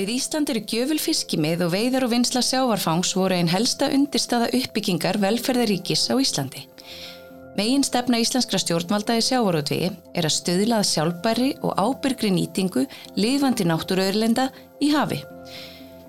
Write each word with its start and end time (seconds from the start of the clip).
Við 0.00 0.14
Ísland 0.14 0.48
eru 0.48 0.60
gjöful 0.64 0.96
fiskimið 0.96 1.66
og 1.66 1.74
veiðar 1.74 2.06
og 2.06 2.12
vinsla 2.14 2.40
sjávarfangs 2.40 3.10
voru 3.18 3.36
einn 3.36 3.50
helsta 3.52 3.90
undirstaða 3.92 4.46
uppbyggingar 4.56 5.18
velferðaríkis 5.20 6.06
á 6.08 6.16
Íslandi. 6.16 6.62
Megin 7.58 7.84
stefna 7.84 8.16
íslenskra 8.22 8.56
stjórnvalda 8.62 9.18
í 9.20 9.24
sjávarútvegi 9.26 9.90
er 10.16 10.24
að 10.24 10.32
stöðlað 10.38 10.86
sjálfbæri 10.88 11.50
og 11.60 11.76
ábyrgri 11.76 12.30
nýtingu 12.32 12.86
lifandi 13.20 13.66
náttúruauðlenda 13.68 14.46
í 14.80 14.88
hafi. 14.94 15.18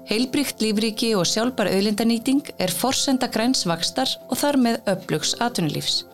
Heilbrygt 0.07 0.63
lífriki 0.63 1.09
og 1.19 1.27
sjálfbær 1.27 1.73
auðlendanýting 1.73 2.53
er 2.63 2.71
forsenda 2.71 3.27
grænsvakstar 3.33 4.13
og 4.29 4.39
þar 4.39 4.59
með 4.69 4.79
upplugs 4.93 5.33
atvinnulífs. 5.43 6.05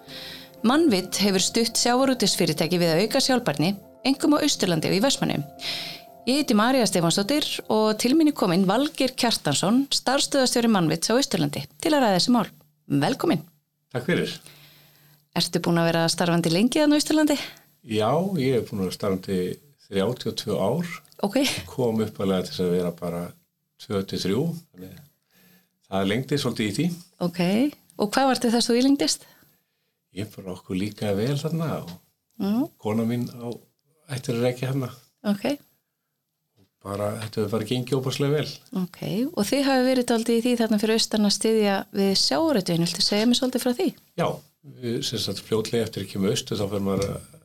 Mannvitt 0.65 1.21
hefur 1.21 1.45
stutt 1.45 1.77
sjávarútisfyrirtæki 1.77 2.81
við 2.81 2.95
að 2.95 3.03
auka 3.05 3.21
sjálfbærni, 3.21 3.75
engum 4.01 4.33
á 4.33 4.41
Austurlandi 4.41 4.89
og 4.89 4.97
í 4.97 5.03
Vestmannum. 5.05 5.45
Ég 6.27 6.41
heiti 6.41 6.55
Marja 6.59 6.83
Stefansdóttir 6.83 7.45
og 7.71 7.93
til 8.03 8.11
minni 8.19 8.33
kominn 8.35 8.65
Valgir 8.67 9.13
Kjartansson, 9.15 9.85
starfstöðastjóri 9.95 10.67
Mannvits 10.67 11.07
á 11.07 11.15
Austurlandi 11.15 11.61
til 11.79 11.91
að 11.93 12.01
ræða 12.03 12.17
þessi 12.17 12.33
mál. 12.35 12.49
Velkomin. 13.03 13.45
Takk 13.95 14.09
fyrir. 14.09 14.33
Ertu 15.39 15.61
búin 15.63 15.79
að 15.79 15.87
vera 15.87 16.01
starfandi 16.11 16.51
lengi 16.51 16.81
þannig 16.81 16.91
á 16.91 16.99
Austurlandi? 16.99 17.37
Já, 17.87 18.09
ég 18.43 18.57
hef 18.57 18.67
búin 18.67 18.81
að 18.81 18.89
vera 18.89 18.95
starfandi 18.97 19.37
32 19.87 20.57
ár. 20.59 20.89
Ok. 21.29 21.37
Kom 21.69 22.03
uppalega 22.03 22.49
til 22.49 22.65
að 22.65 22.75
vera 22.75 22.91
bara 22.99 23.21
23. 23.85 24.41
Það 25.87 26.11
lengdi 26.11 26.41
svolítið 26.43 26.67
í 26.67 26.75
því. 26.75 26.89
Ok. 27.23 27.41
Og 28.03 28.11
hvað 28.11 28.27
var 28.27 28.41
þetta 28.41 28.51
þess 28.57 28.65
að 28.65 28.73
þú 28.73 28.81
ílengdist? 28.81 29.23
Ég 30.19 30.35
bara 30.35 30.57
okkur 30.57 30.81
líka 30.83 31.15
vel 31.15 31.39
þarna 31.39 31.71
og 31.85 31.95
mm. 32.43 32.67
kona 32.83 33.07
mín 33.07 33.23
á 33.31 33.47
ættir 34.11 34.35
að 34.35 34.49
reykja 34.49 34.73
hérna. 34.73 34.91
Ok 35.23 35.55
bara, 36.85 37.09
þetta 37.23 37.41
hefur 37.41 37.53
bara 37.55 37.67
gengið 37.69 37.97
óbúrslega 37.97 38.35
vel. 38.37 38.51
Ok, 38.81 38.99
og 39.33 39.47
þið 39.49 39.63
hafi 39.67 39.87
verið 39.87 40.13
aldrei 40.15 40.35
í 40.37 40.43
því 40.43 40.53
þarna 40.61 40.79
fyrir 40.81 40.99
austan 40.99 41.29
að 41.29 41.35
styðja 41.37 41.79
við 41.97 42.13
sjáurötuðin, 42.21 42.85
viltu 42.85 43.05
segja 43.05 43.27
mér 43.29 43.39
svolítið 43.39 43.65
frá 43.65 43.73
því? 43.77 43.89
Já, 44.19 44.27
sem 45.09 45.23
sagt 45.23 45.43
fljótlega 45.47 45.87
eftir 45.87 46.05
ekki 46.05 46.21
með 46.21 46.35
austu 46.35 46.59
þá 46.59 46.65
fyrir 46.67 46.85
maður 46.87 47.11
að 47.15 47.35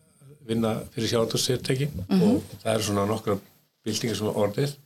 vinna 0.53 0.72
fyrir 0.94 1.12
sjáurötuðsérteki 1.12 1.88
mm 1.88 2.05
-hmm. 2.08 2.22
og 2.28 2.62
það 2.62 2.72
er 2.75 2.86
svona 2.86 3.08
nokkra 3.08 3.38
bildingar 3.86 4.16
sem 4.19 4.30
er 4.30 4.41
orðið 4.44 4.77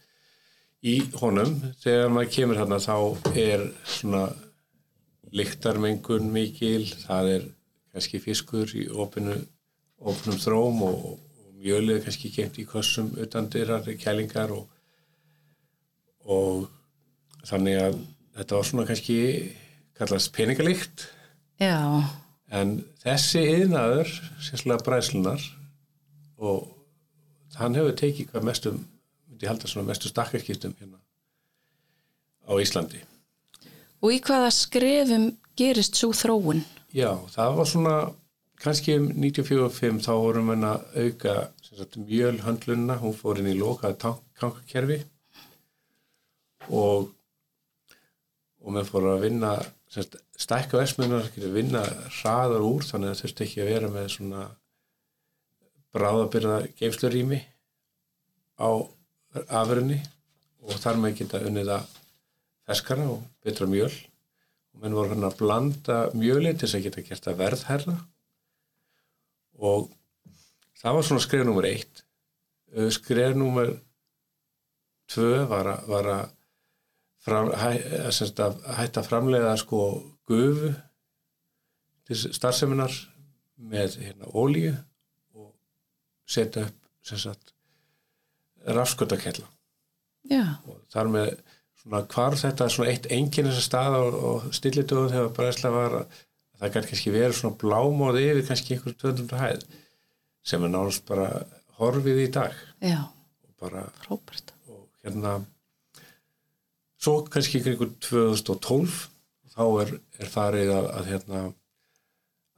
í 0.86 0.96
honum. 1.20 1.54
Þegar 1.82 2.10
maður 2.12 2.32
kemur 2.36 2.60
hérna 2.60 2.80
þá 2.80 2.96
er 3.34 3.68
svona 3.84 4.24
liktarmengun 5.36 6.30
mikil, 6.32 6.86
það 7.06 7.30
er 7.34 7.46
kannski 7.92 8.20
fiskur 8.20 8.70
í 8.76 8.86
opinu, 8.92 9.36
opnum 9.98 10.36
þróm 10.40 10.82
og 10.86 11.16
mjölið 11.56 12.02
kannski 12.04 12.30
gemt 12.34 12.58
í 12.60 12.66
kossum 12.68 13.12
utan 13.22 13.48
dyrar, 13.52 13.86
kælingar 14.00 14.52
og, 14.54 14.66
og 16.24 16.66
þannig 17.46 17.80
að 17.80 17.98
þetta 18.36 18.58
var 18.58 18.68
svona 18.68 18.86
kannski 18.88 19.18
kallast 19.96 20.32
peningalikt 20.36 21.06
Já. 21.62 22.04
en 22.52 22.78
þessi 23.02 23.44
yðnaður, 23.62 24.12
sérslega 24.44 24.84
bræslunar 24.84 25.42
og 26.36 26.68
hann 27.56 27.76
hefur 27.78 27.96
tekið 27.96 28.32
hvað 28.32 28.48
mestum 28.50 28.80
myndi 29.30 29.48
halda 29.48 29.68
svona 29.70 29.88
mestu 29.88 30.12
stakkarskiptum 30.12 30.76
hérna 30.80 31.00
á 32.44 32.52
Íslandi 32.60 33.00
Og 34.04 34.12
í 34.12 34.20
hvaða 34.20 34.50
skrefum 34.52 35.30
gerist 35.56 35.96
svo 35.96 36.12
þróun? 36.12 36.60
Já, 36.92 37.16
það 37.32 37.54
var 37.56 37.68
svona 37.70 37.94
kannski 38.62 38.96
um 39.00 39.10
94-5 39.12 40.00
þá 40.06 40.12
vorum 40.14 40.52
við 40.52 40.66
að 40.68 40.86
auka 41.02 41.36
mjölhandlunna, 41.96 42.96
hún 43.02 43.14
fór 43.16 43.42
inn 43.42 43.50
í 43.52 43.58
lokaði 43.58 43.98
tankakerfi. 44.00 45.02
Og 46.72 47.12
og 48.66 48.74
með 48.74 48.88
fór 48.90 49.04
að 49.12 49.22
vinna 49.22 49.50
stækka 50.36 50.80
vesmunar, 50.80 51.28
vinna 51.54 51.84
hraðar 52.18 52.64
úr 52.66 52.82
þannig 52.82 53.12
að 53.12 53.14
það 53.14 53.20
þurfti 53.22 53.44
ekki 53.46 53.62
að 53.62 53.70
vera 53.70 53.90
með 53.94 54.08
svona 54.16 54.46
bráðabyrða 55.94 56.56
geimslurými 56.80 57.38
á 58.58 58.70
afrunni 59.60 60.00
og 60.66 60.82
þar 60.82 61.00
með 61.00 61.16
geta 61.20 61.44
unnið 61.46 61.72
að 61.76 61.94
ferskara 62.66 63.06
og 63.12 63.22
betra 63.46 63.70
mjöl. 63.70 63.92
Og 64.74 64.82
menn 64.82 64.98
voru 64.98 65.14
hann 65.14 65.28
að 65.28 65.38
blanda 65.38 66.00
mjöli 66.18 66.52
til 66.52 66.66
þess 66.66 66.80
að 66.80 66.86
geta 66.88 67.06
gert 67.06 67.30
að 67.30 67.40
verðherra 67.44 67.96
og 69.58 69.90
það 70.80 70.98
var 70.98 71.06
svona 71.08 71.24
skrið 71.24 71.46
nummer 71.48 71.68
eitt. 71.68 72.02
Skrið 72.92 73.36
nummer 73.38 73.72
tvö 75.10 75.46
var 75.50 75.70
að, 75.72 75.86
var 75.90 76.10
að, 76.12 76.24
fram, 77.24 77.50
hæ, 77.56 77.70
að 78.06 78.62
hætta 78.80 79.02
að 79.02 79.08
framlega 79.08 79.54
sko 79.60 79.82
gufu 80.28 80.72
til 82.06 82.18
starfseminar 82.34 82.94
með 83.56 83.98
hérna 84.02 84.30
ólíu 84.34 84.74
og 85.34 85.52
setja 86.28 86.66
upp 86.66 86.90
sem 87.06 87.20
sagt 87.22 87.54
rafskotakella 88.66 89.46
og 90.66 90.82
þar 90.90 91.10
með 91.14 91.28
svona 91.80 92.02
hvar 92.10 92.36
þetta 92.38 92.68
svona 92.72 92.92
eitt 92.92 93.06
enginn 93.14 93.48
þessar 93.48 93.66
stað 93.66 93.98
og, 94.00 94.16
og 94.28 94.46
stillituðum 94.58 95.12
þegar 95.12 95.34
bræðslega 95.36 95.76
var 95.76 95.98
að 96.00 96.22
það 96.60 96.72
kann 96.74 96.88
kannski 96.90 97.12
verið 97.14 97.36
svona 97.38 97.58
blámóði 97.60 98.24
yfir 98.30 98.48
kannski 98.50 98.76
einhverjum 98.76 99.00
200 99.02 99.42
hæð 99.42 99.66
sem 100.46 100.64
er 100.64 100.72
náttúrulega 100.72 101.08
bara 101.10 101.28
horfið 101.76 102.22
í 102.22 102.26
dag. 102.32 102.56
Já, 102.80 103.00
og 103.06 103.52
bara 103.60 103.84
frábært. 104.00 104.54
og 104.70 104.88
hérna 105.02 105.36
svo 107.00 107.20
kannski 107.30 107.60
einhverjum 107.60 107.94
2012 108.08 108.98
þá 109.56 109.64
er, 109.82 109.94
er 110.20 110.32
farið 110.32 110.72
að, 110.74 110.90
að 110.98 111.12
hérna 111.12 111.44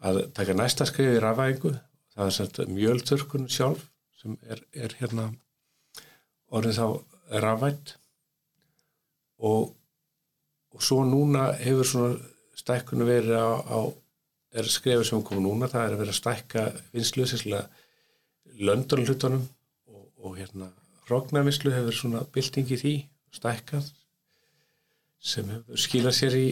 að 0.08 0.20
taka 0.34 0.54
næsta 0.54 0.86
skrif 0.86 1.16
í 1.16 1.22
rafæðingu 1.22 1.74
það 2.14 2.24
er 2.26 2.36
svona 2.36 2.74
mjölturkun 2.74 3.48
sjálf 3.50 3.88
sem 4.18 4.36
er, 4.50 4.62
er 4.74 4.94
hérna 5.00 5.30
orðið 6.54 6.78
þá 6.78 6.86
rafætt 7.44 7.96
og 9.38 9.74
og 10.74 10.84
svo 10.84 11.02
núna 11.06 11.50
hefur 11.58 11.86
svona 11.86 12.18
stækkunum 12.58 13.08
verið 13.08 13.38
á, 13.38 13.48
á 13.62 13.80
er 14.58 14.68
skrefið 14.70 15.06
sem 15.10 15.22
komur 15.24 15.44
núna, 15.44 15.68
það 15.70 15.84
er 15.84 15.94
að 15.94 16.02
vera 16.02 16.14
að 16.14 16.18
stækka 16.18 16.64
vinslu, 16.94 17.26
sérstaklega 17.28 17.68
löndunlutunum 18.58 19.44
og, 19.92 20.04
og 20.24 20.36
hérna 20.40 20.70
hróknarvinslu 21.08 21.72
hefur 21.72 21.96
svona 21.96 22.24
bylting 22.34 22.72
í 22.74 22.80
því, 22.80 22.94
stækkað 23.38 23.92
sem 25.18 25.50
skilað 25.78 26.16
sér 26.16 26.36
í 26.38 26.48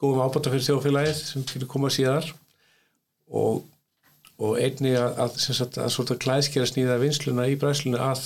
góðum 0.00 0.22
ábata 0.24 0.52
fyrir 0.52 0.66
þjóðfélagið 0.68 1.16
sem 1.18 1.46
fyrir 1.48 1.68
koma 1.70 1.90
síðar. 1.92 2.28
Og, 3.30 3.64
og 4.40 4.58
einni 4.58 4.94
að, 4.98 5.18
að, 5.22 5.40
sagt, 5.42 5.78
að 5.78 5.90
svona 5.94 6.18
klæðskera 6.22 6.68
snýða 6.68 7.00
vinsluna 7.02 7.48
í 7.50 7.58
bræsluna 7.60 8.10
að 8.10 8.22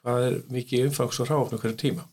hvað 0.00 0.26
er 0.28 0.36
mikið 0.54 0.86
umfangs 0.86 1.18
og 1.20 1.30
ráfna 1.32 1.58
hverju 1.60 1.80
tíma. 1.80 2.06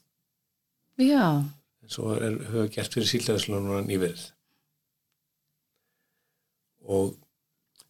Já 1.00 1.44
er, 1.84 2.38
höfum 2.50 2.64
við 2.64 2.72
gert 2.78 2.96
fyrir 2.96 3.12
síldæðislunan 3.12 3.92
í 3.92 4.00
verð 4.02 4.26
og 6.84 7.16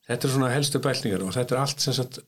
þetta 0.07 0.27
er 0.27 0.33
svona 0.35 0.53
helstu 0.53 0.81
bælningar 0.83 1.25
og 1.25 1.35
þetta 1.35 1.55
er 1.55 1.63
allt 1.63 1.83
sem 1.83 1.97
sagt 1.97 2.21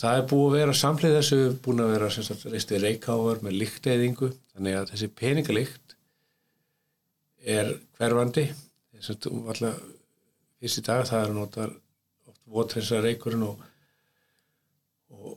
það 0.00 0.18
er 0.18 0.28
búið 0.30 0.46
að 0.46 0.58
vera 0.58 0.76
samlið 0.76 1.16
þessu 1.18 1.40
búin 1.64 1.82
að 1.84 1.94
vera 1.94 2.10
sem 2.12 2.26
sagt 2.26 2.46
reistið 2.48 2.86
reykhávar 2.86 3.42
með 3.44 3.58
líkteyðingu 3.60 4.30
þannig 4.54 4.78
að 4.78 4.92
þessi 4.92 5.08
peningalikt 5.18 5.96
er 7.42 7.74
hverfandi. 7.98 8.46
Þess 8.96 9.14
að 9.14 9.48
alltaf 9.52 9.80
fyrst 10.62 10.78
í 10.78 10.84
dag 10.86 11.06
það 11.08 11.24
er 11.26 11.34
notar 11.36 11.72
votrensa 12.52 13.00
reykurinn 13.02 13.46
og, 13.46 13.62
og, 15.10 15.32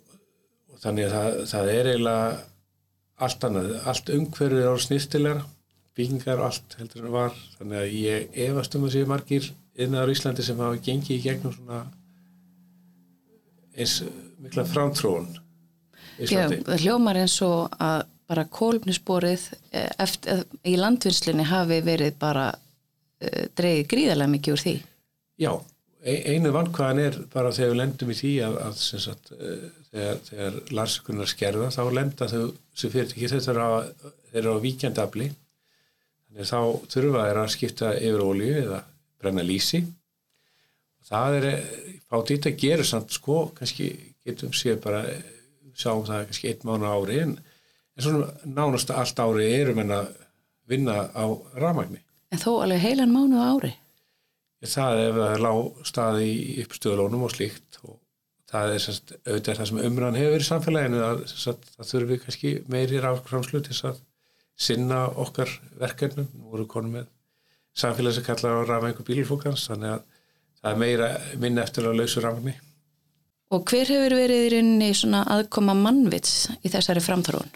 og 0.69 0.81
þannig 0.83 1.07
að 1.07 1.15
það, 1.15 1.39
það 1.51 1.71
er 1.73 1.89
eiginlega 1.91 2.27
allt 3.15 3.45
annað, 3.47 3.75
allt 3.87 4.09
umhverfið 4.11 4.63
er 4.63 4.73
á 4.73 4.77
snýstilegra 4.81 5.45
byggingar 5.95 6.41
og 6.41 6.49
allt 6.49 6.75
heldur 6.79 7.05
en 7.05 7.13
var. 7.13 7.37
Þannig 7.59 7.81
að 7.81 7.93
ég 8.01 8.41
efast 8.49 8.75
um 8.75 8.87
að 8.87 8.97
séu 8.97 9.07
margir 9.07 9.47
innar 9.79 10.11
Íslandi 10.11 10.43
sem 10.43 10.59
hafa 10.59 10.81
gengið 10.83 11.15
í 11.15 11.23
gegnum 11.23 11.55
svona 11.55 11.85
eins 13.75 14.01
mikla 14.39 14.63
framtróun 14.67 15.33
Já, 16.23 16.47
það 16.47 16.83
hljómar 16.83 17.17
eins 17.19 17.35
og 17.43 17.73
að 17.81 18.05
bara 18.29 18.45
kólfnisborið 18.49 19.41
eh, 19.75 19.89
eftir, 20.01 20.39
eh, 20.39 20.59
í 20.71 20.77
landvinnslinni 20.79 21.45
hafi 21.45 21.81
verið 21.85 22.15
bara 22.17 22.47
uh, 22.55 23.43
dreigið 23.57 23.89
gríðarlega 23.91 24.31
mikið 24.31 24.55
úr 24.55 24.63
því. 24.63 24.73
Já, 25.43 25.51
einu 26.05 26.53
vankvæðan 26.55 27.01
er 27.03 27.19
bara 27.33 27.51
þegar 27.53 27.73
við 27.73 27.79
lendum 27.81 28.13
í 28.13 28.17
því 28.17 28.31
að, 28.47 28.57
að 28.65 28.79
sagt, 28.81 29.33
uh, 29.35 29.67
þegar, 29.95 30.21
þegar 30.29 30.59
larsekunar 30.79 31.31
skerða 31.31 31.71
þá 31.73 31.81
lenda 31.95 32.29
þau 32.31 32.43
sem 32.75 32.93
fyrir 32.93 33.09
ekki 33.09 33.31
þetta 33.31 33.53
er 33.55 33.61
á, 33.63 33.71
á 34.51 34.63
víkjandabli 34.63 35.29
þannig 35.31 36.43
að 36.43 36.51
þá 36.51 36.89
þurfa 36.95 37.27
þeir 37.29 37.41
að 37.41 37.53
skipta 37.55 37.93
yfir 37.99 38.25
ólíu 38.25 38.57
eða 38.65 38.81
brenna 39.21 39.45
lísi 39.45 39.85
það 41.05 41.39
er 41.39 41.47
ít 42.35 42.49
að 42.49 42.59
gera 42.61 42.85
samt 42.87 43.13
sko, 43.13 43.49
kannski 43.55 43.89
getum 44.25 44.53
séð 44.55 44.81
bara 44.83 45.03
sjáum 45.75 46.05
það 46.07 46.27
kannski 46.29 46.51
einn 46.51 46.67
mánu 46.67 46.89
ári 46.89 47.21
en, 47.23 47.35
en 47.95 48.05
svona 48.05 48.29
nánast 48.47 48.93
allt 48.93 49.19
ári 49.21 49.49
erum 49.59 49.81
en 49.83 49.95
að 49.99 50.11
vinna 50.69 51.09
á 51.13 51.25
rafmagni. 51.59 52.01
En 52.33 52.41
þó 52.41 52.63
alveg 52.63 52.81
heilan 52.81 53.13
mánu 53.13 53.37
á 53.37 53.45
ári? 53.53 53.75
Það 54.65 54.97
er 54.97 55.09
ef 55.09 55.17
það 55.19 55.33
er 55.35 55.43
lág 55.45 55.83
staði 55.85 56.29
í 56.31 56.63
uppstöðulónum 56.63 57.25
og 57.27 57.33
slíkt 57.35 57.79
og 57.83 57.99
það 58.51 58.73
er 58.75 58.83
sérst, 58.83 59.15
auðvitað 59.25 59.59
það 59.59 59.69
sem 59.71 59.81
umræðan 59.89 60.19
hefur 60.19 60.35
verið 60.35 60.45
í 60.45 60.49
samfélaginu 60.49 61.01
að 61.05 61.23
sérst, 61.31 61.71
það 61.75 61.89
þurfum 61.91 62.11
við 62.11 62.21
kannski 62.25 62.53
meiri 62.71 63.01
rafkramslu 63.03 63.61
til 63.65 63.77
að 63.89 64.01
sinna 64.55 65.01
okkar 65.25 65.51
verkefnum. 65.79 66.29
Nú 66.37 66.53
voru 66.53 66.67
konum 66.69 66.99
með 66.99 67.09
samfélag 67.75 68.15
sem 68.15 68.25
kallar 68.25 68.63
á 68.63 68.69
rafmæku 68.69 69.05
bílfókans 69.07 69.67
þannig 69.69 69.97
að 69.97 70.05
það 70.61 70.71
er 70.71 70.81
meira 70.81 71.09
minna 71.41 71.65
eftir 71.65 71.89
að 71.89 71.99
lausa 71.99 72.23
rafmæni. 72.23 72.55
Og 73.53 73.61
hver 73.69 73.91
hefur 73.91 74.15
verið 74.17 74.47
í 74.47 74.51
rauninni 74.55 74.89
svona 74.97 75.21
aðkoma 75.35 75.75
mannvits 75.77 76.49
í 76.65 76.71
þessari 76.73 77.03
framþróun? 77.05 77.51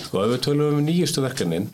Sko, 0.00 0.22
ef 0.24 0.30
við 0.32 0.44
tölum 0.46 0.78
um 0.78 0.86
nýjustu 0.86 1.24
verkefnin 1.24 1.68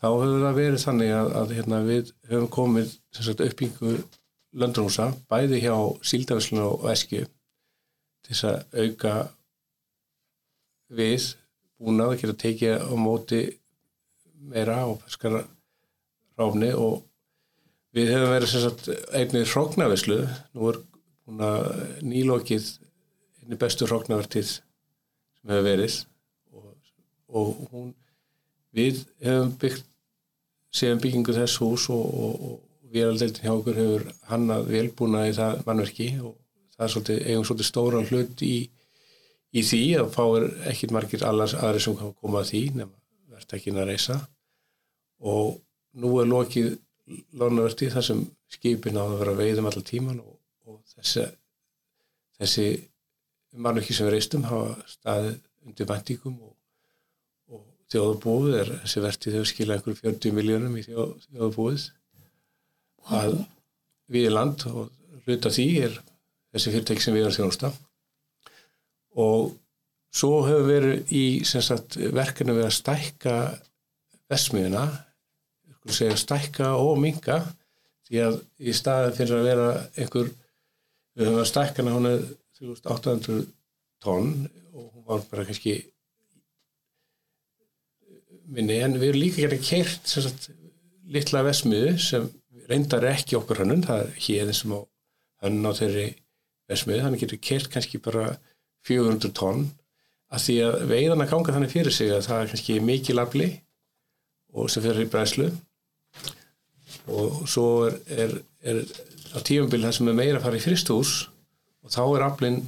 þá 0.00 0.06
hefur 0.12 0.44
það 0.44 0.60
verið 0.60 0.84
þannig 0.84 1.14
að, 1.16 1.32
að 1.40 1.54
hérna, 1.56 1.80
við 1.86 2.12
höfum 2.30 2.52
komið 2.52 2.92
sagt, 3.16 3.42
uppbyggingu 3.42 3.96
löndrúsa 4.56 5.10
bæði 5.30 5.64
hjá 5.64 5.74
síldavíslun 6.06 6.62
og 6.64 6.86
eskju 6.92 7.26
til 8.26 8.34
þess 8.34 8.46
að 8.50 8.80
auka 8.82 9.14
við 10.96 11.28
búnað 11.78 12.12
að 12.12 12.20
geta 12.22 12.38
tekið 12.42 12.82
á 12.82 12.94
móti 12.98 13.42
meira 14.46 14.80
og 14.86 14.98
ferskara 15.04 15.44
ráfni 16.38 16.72
og 16.74 17.04
við 17.96 18.12
hefum 18.12 18.32
verið 18.34 18.52
sagt, 18.52 18.90
einnið 19.14 19.52
hróknavislu 19.52 20.18
nú 20.26 20.70
er 20.70 20.80
búin 21.26 21.44
að 21.46 21.68
nýlokið 22.04 22.68
einni 23.42 23.58
bestu 23.60 23.88
hróknavertið 23.88 24.50
sem 24.56 25.52
hefur 25.52 25.66
verið 25.66 25.98
og, 26.52 26.72
og 27.28 27.52
hún 27.72 27.92
við 28.76 29.04
hefum 29.22 29.54
byggt 29.60 29.86
séum 30.76 31.00
byggingu 31.00 31.34
þess 31.36 31.60
hús 31.62 31.86
og, 31.94 32.04
og, 32.04 32.48
og 32.50 32.92
vélaldeildin 32.92 33.46
hjá 33.46 33.54
okkur 33.54 33.80
hefur 33.80 34.08
hannað 34.30 34.68
velbúna 34.74 35.24
í 35.30 35.36
það 35.36 35.62
mannverki 35.68 36.10
og 36.20 36.34
það 36.76 36.86
er 36.86 36.92
svolítið, 36.94 37.20
eigum 37.26 37.46
svolítið 37.48 37.68
stóra 37.70 38.02
hlut 38.10 38.42
í, 38.46 38.56
í 39.56 39.64
því 39.66 39.82
að 40.00 40.10
fáir 40.16 40.48
ekkit 40.72 40.94
margir 40.96 41.26
allars 41.26 41.56
aðri 41.58 41.84
sem 41.84 41.96
koma 41.96 42.42
að 42.42 42.50
því 42.52 42.62
nema 42.80 42.92
verðt 43.32 43.56
ekki 43.58 43.74
að 43.74 43.88
reysa 43.90 44.18
og 45.32 45.56
nú 45.96 46.12
er 46.20 46.28
lokið 46.28 46.74
lánaverti 47.38 47.88
þar 47.94 48.04
sem 48.04 48.22
skipin 48.52 48.98
á 48.98 49.04
að 49.04 49.18
vera 49.22 49.38
veiðum 49.38 49.68
allar 49.70 49.86
tíman 49.86 50.20
og, 50.20 50.36
og 50.68 50.80
þessi, 50.96 51.24
þessi 52.40 52.66
mannverki 53.56 53.96
sem 53.96 54.08
við 54.08 54.16
reystum 54.16 54.46
hafa 54.48 54.74
staðið 54.90 55.36
undir 55.66 55.88
vendingum 55.88 56.36
og 56.46 56.56
þjóðabúið 57.92 58.56
er 58.60 58.72
þessi 58.82 59.02
vertið 59.04 59.36
hefur 59.36 59.50
skilað 59.50 59.78
einhverjum 59.78 60.00
40 60.02 60.34
miljónum 60.34 60.78
í 60.78 60.82
þjóð, 60.86 61.12
þjóðabúið 61.28 61.84
wow. 61.86 63.18
að 63.20 63.36
við 64.12 64.26
í 64.26 64.32
land 64.32 64.64
og 64.70 64.90
hluta 65.26 65.52
því 65.54 65.66
er 65.86 65.98
þessi 66.56 66.74
fyrirtæk 66.74 67.04
sem 67.04 67.16
við 67.16 67.26
erum 67.26 67.36
þjónusta. 67.36 67.72
Og 69.22 69.54
svo 70.16 70.42
hefur 70.48 70.68
verið 70.68 71.12
í 71.14 71.24
verkefni 72.16 72.56
við 72.56 72.68
að 72.68 72.78
stækka 72.80 73.36
vesmiðuna 74.30 74.86
segja, 75.92 76.16
stækka 76.18 76.72
og 76.80 76.98
minga 77.00 77.40
því 78.06 78.22
að 78.22 78.38
í 78.58 78.74
staðin 78.76 79.16
fyrir 79.16 79.38
að 79.38 79.48
vera 79.48 79.68
einhver 79.98 80.30
við 81.16 81.28
höfum 81.28 81.42
að 81.42 81.50
stækka 81.50 81.86
hana 81.86 82.14
3800 82.58 83.46
tonn 84.04 84.32
og 84.72 84.88
hún 84.90 85.06
var 85.06 85.24
bara 85.30 85.46
kannski 85.48 85.78
minni 88.46 88.78
en 88.82 88.98
við 88.98 89.10
erum 89.10 89.22
líka 89.22 89.42
gert 89.42 89.56
að 89.58 89.66
kert 89.66 90.12
sagt, 90.12 90.50
litla 91.10 91.42
vesmiðu 91.46 91.96
sem 92.02 92.28
reyndar 92.66 93.06
ekki 93.10 93.38
okkur 93.38 93.62
hannun, 93.62 93.84
það 93.86 94.04
er 94.04 94.14
hérðin 94.26 94.58
sem 94.58 94.74
á 94.74 94.80
hannun 95.44 95.70
á 95.70 95.72
þeirri 95.78 96.06
vesmiðu, 96.70 97.04
þannig 97.04 97.22
getur 97.24 97.42
kert 97.48 97.70
kannski 97.72 98.00
bara 98.02 98.30
400 98.86 99.32
tonn. 99.36 99.66
Að 100.32 100.42
því 100.42 100.56
að 100.66 100.76
veiðan 100.90 101.22
að 101.22 101.30
ganga 101.32 101.54
þannig 101.54 101.72
fyrir 101.72 101.94
sig 101.94 102.10
að 102.10 102.24
það 102.26 102.40
er 102.42 102.52
kannski 102.52 102.78
mikið 102.82 103.18
labli 103.18 103.48
og 104.56 104.70
sem 104.72 104.82
fyrir 104.82 105.04
í 105.04 105.10
bræslu 105.10 105.50
og 107.06 107.44
svo 107.46 107.66
er, 107.86 107.94
er, 108.10 108.32
er 108.66 108.80
á 109.36 109.38
tífumbil 109.38 109.84
það 109.84 109.94
sem 109.98 110.10
er 110.10 110.18
meira 110.18 110.40
að 110.40 110.46
fara 110.48 110.58
í 110.58 110.64
fristús 110.64 111.12
og 111.86 111.92
þá 111.94 112.02
er 112.06 112.24
ablin 112.26 112.58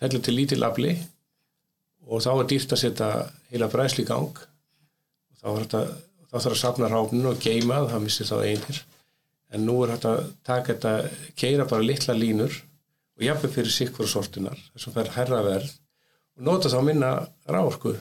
fellur 0.00 0.24
til 0.26 0.34
lítil 0.34 0.58
labli 0.58 0.96
og 2.06 2.24
þá 2.24 2.32
er 2.32 2.50
dýrt 2.50 2.74
að 2.74 2.82
setja 2.82 3.10
heila 3.52 3.70
bræslu 3.70 4.02
í 4.02 4.08
gang. 4.08 4.42
Þá, 5.38 5.48
þetta, 5.62 5.80
þá 6.26 6.36
þarf 6.36 6.52
að 6.52 6.60
sapna 6.64 6.90
ráfninu 6.90 7.30
og 7.30 7.42
geima 7.42 7.84
það 7.86 8.04
missir 8.08 8.30
þá 8.30 8.36
einir 8.42 8.82
en 9.54 9.66
nú 9.66 9.76
er 9.84 9.94
þetta 9.94 10.12
að 10.12 10.30
taka 10.46 10.74
þetta 10.74 11.34
keira 11.38 11.66
bara 11.70 11.86
litla 11.86 12.16
línur 12.16 12.56
og 13.16 13.24
jafnveg 13.24 13.54
fyrir 13.54 13.74
sikkur 13.74 14.10
sortunar 14.10 14.58
þess 14.72 14.88
að 14.88 14.96
það 14.96 15.02
er 15.04 15.14
herra 15.16 15.40
verð 15.46 15.72
og 16.36 16.48
nota 16.48 16.72
þá 16.72 16.78
minna 16.86 17.12
ráorku 17.48 17.96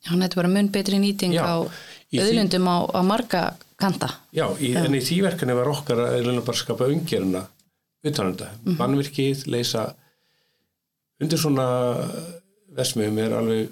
Já, 0.00 0.14
þetta 0.14 0.30
er 0.30 0.38
bara 0.40 0.52
mun 0.52 0.70
betri 0.72 0.98
nýting 1.00 1.34
Já, 1.36 1.44
á 1.44 1.56
auðlundum 1.60 2.64
því, 2.64 2.72
á, 2.72 2.78
á 2.96 3.00
marga 3.04 3.40
kanta. 3.80 4.08
Já, 4.32 4.46
í, 4.56 4.72
en 4.80 4.96
í 4.96 5.02
tíverkani 5.04 5.56
var 5.58 5.68
okkar 5.68 6.00
að 6.06 6.38
bara 6.40 6.56
skapa 6.56 6.88
umgeruna 6.88 7.42
utananda, 8.00 8.48
mm 8.48 8.64
-hmm. 8.64 8.78
mannvirkið 8.80 9.44
leysa 9.52 9.90
undir 11.20 11.38
svona 11.38 11.66
vesmiðum 12.72 13.18
er 13.20 13.36
alveg 13.36 13.68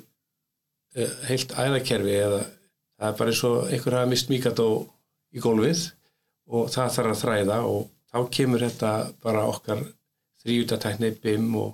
Eh, 0.99 1.11
heilt 1.29 1.53
æðakerfi 1.53 2.15
eða 2.17 2.41
það 2.99 3.11
er 3.11 3.17
bara 3.19 3.32
eins 3.32 3.43
og 3.47 3.56
einhver 3.69 3.94
hafa 3.99 4.09
mist 4.11 4.31
mikadó 4.32 4.69
í 5.37 5.43
gólfið 5.44 5.82
og 6.49 6.70
það 6.73 6.94
þarf 6.94 7.12
að 7.12 7.20
þræða 7.20 7.59
og 7.69 7.82
þá 8.09 8.19
kemur 8.38 8.65
þetta 8.65 8.93
bara 9.23 9.43
okkar 9.50 9.82
þrjútatækni 10.44 11.12
BIM 11.23 11.49
og, 11.58 11.73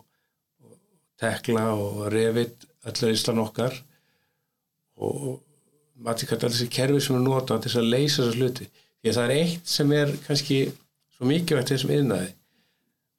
og 0.64 0.78
tekla 1.20 1.66
og 1.74 2.06
revit 2.14 2.68
allar 2.84 3.14
íslan 3.14 3.42
okkar. 3.42 3.76
Og 5.00 5.42
maður 6.04 6.34
til 6.34 6.40
þessi 6.46 6.70
kerfi 6.72 7.02
sem 7.02 7.18
er 7.18 7.26
nota 7.26 7.58
til 7.62 7.74
að 7.80 7.92
leysa 7.92 8.24
þessu 8.24 8.40
hluti. 8.40 8.70
Því 9.00 9.10
að 9.10 9.18
það 9.18 9.26
er 9.26 9.36
eitt 9.42 9.68
sem 9.68 9.92
er 9.92 10.16
kannski 10.26 10.58
svo 11.14 11.28
mikilvægt 11.28 11.74
þessum 11.74 11.94
innæði 11.94 12.32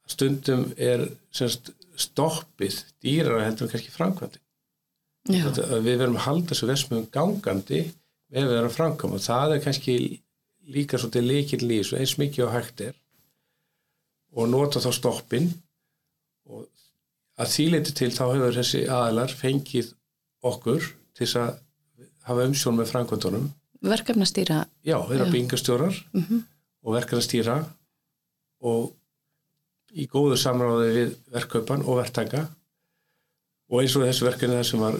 stundum 0.09 0.65
er 0.77 1.05
semst, 1.33 1.71
stoppið 1.95 2.81
dýrar 3.03 3.45
heldur 3.45 3.71
kannski 3.71 3.93
framkvæmdi 3.93 4.41
við 5.25 5.95
verðum 5.97 6.19
að 6.19 6.25
halda 6.27 6.51
þessu 6.51 6.69
vesmum 6.69 7.07
gangandi 7.13 7.81
með 8.33 8.43
að 8.43 8.53
vera 8.53 8.73
framkvæm 8.73 9.15
og 9.17 9.23
það 9.23 9.55
er 9.55 9.63
kannski 9.63 9.95
líka 10.75 10.99
svolítið 10.99 11.29
líkinn 11.29 11.65
lýs 11.69 11.93
og 11.93 12.01
eins 12.01 12.17
mikið 12.21 12.51
á 12.51 12.55
hægt 12.57 12.83
er 12.89 12.97
og 14.35 14.49
nota 14.51 14.81
þá 14.83 14.91
stoppin. 14.95 15.49
Og 16.51 16.65
að 17.41 17.53
þýleiti 17.55 17.95
til 17.95 18.11
þá 18.13 18.25
hefur 18.33 18.57
þessi 18.59 18.83
aðlar 18.91 19.33
fengið 19.35 19.93
okkur 20.45 20.91
til 21.17 21.29
að 21.39 21.55
hafa 22.27 22.49
umsjón 22.49 22.77
með 22.79 22.91
framkvæmdunum. 22.91 23.47
Verkefnastýra. 23.85 24.65
Já, 24.85 24.97
þeirra 25.09 25.31
bingastjórar 25.31 25.97
mm 26.13 26.21
-hmm. 26.21 26.45
og 26.83 26.95
verkefnastýra 26.95 27.57
og 28.65 28.93
í 29.93 30.07
góðu 30.11 30.37
samráði 30.39 30.93
við 30.95 31.17
verkkaupan 31.31 31.85
og 31.85 31.99
verktanga 32.01 32.47
og 33.69 33.81
eins 33.81 33.95
og 33.95 34.05
þessu 34.05 34.27
verkefni 34.27 34.57
þar 34.59 34.69
sem 34.69 34.79
var 34.79 34.97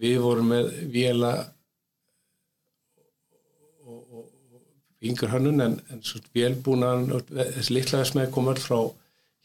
við 0.00 0.18
vorum 0.22 0.50
með 0.52 0.70
vila 0.92 1.32
og, 3.84 3.98
og, 3.98 4.22
og 4.22 4.24
yngur 5.04 5.30
hannun 5.30 5.62
en, 5.62 5.78
en 5.92 6.02
svo 6.02 6.20
velbúnan 6.34 7.06
þessi 7.28 7.74
litla 7.76 8.02
versmæði 8.02 8.32
komur 8.34 8.60
frá 8.62 8.78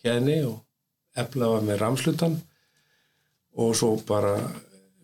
hérni 0.03 0.39
og 0.47 0.61
eflaða 1.19 1.61
með 1.67 1.81
ramslutan 1.81 2.37
og 3.61 3.75
svo 3.77 3.95
bara 4.07 4.37